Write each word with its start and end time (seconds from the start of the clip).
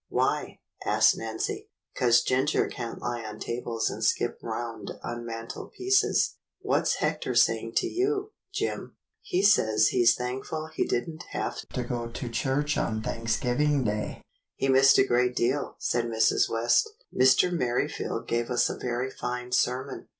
"Why.?" 0.09 0.57
asked 0.83 1.15
Nancy. 1.15 1.69
"'Cause 1.95 2.23
Ginger 2.23 2.67
can't 2.67 2.99
lie 2.99 3.23
on 3.23 3.39
tables 3.39 3.87
and 3.91 4.03
skip 4.03 4.39
round 4.41 4.89
on 5.03 5.27
mantelpieces. 5.27 6.37
What's 6.59 6.95
Hector 6.95 7.35
saying 7.35 7.73
to 7.75 7.85
you, 7.87 8.31
Jim.?" 8.51 8.95
"He 9.21 9.43
says 9.43 9.89
he's 9.89 10.15
thankful 10.15 10.69
he 10.73 10.85
did 10.87 11.07
n't 11.07 11.23
have 11.33 11.57
to 11.73 11.83
go 11.83 12.07
to 12.09 12.29
church 12.29 12.79
on 12.79 13.03
Thanksgiving 13.03 13.83
Day." 13.83 14.23
"He 14.55 14.69
missed 14.69 14.97
a 14.97 15.05
great 15.05 15.35
deal," 15.35 15.75
said 15.77 16.05
Mrs. 16.05 16.49
West. 16.49 16.89
"Mr. 17.15 17.51
Merrifield 17.51 18.27
gave 18.27 18.49
us 18.49 18.71
a 18.71 18.79
very 18.79 19.11
fine 19.11 19.51
sermon." 19.51 20.07